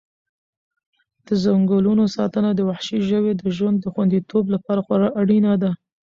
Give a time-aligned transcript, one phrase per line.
[1.27, 5.71] د ځنګلونو ساتنه د وحشي ژویو د ژوند د خوندیتوب لپاره خورا اړینه ده.